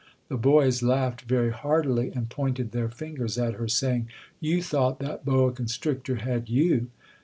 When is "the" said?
0.29-0.35